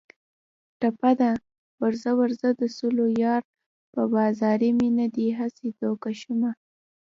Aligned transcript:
ټپه 0.79 1.11
ده: 1.19 1.31
ورځه 1.81 2.11
ورځه 2.19 2.49
د 2.59 2.61
سلو 2.77 3.05
یاره 3.23 3.49
په 3.93 4.01
بازاري 4.13 4.69
مینه 4.79 5.05
دې 5.15 5.27
هسې 5.39 5.67
دوکه 5.79 6.11
شومه 6.21 6.51